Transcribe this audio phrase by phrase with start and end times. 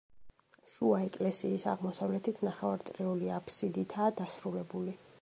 [0.75, 4.99] შუა ეკლესიის აღმოსავლეთით, ნახევარწრიული აფსიდითაა დასრულებული.